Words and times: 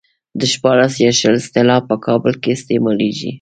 د 0.39 0.41
شپاړس 0.53 0.93
يا 1.05 1.11
شل 1.19 1.33
اصطلاح 1.41 1.81
په 1.89 1.95
کابل 2.05 2.33
کې 2.41 2.49
استعمالېږي. 2.53 3.29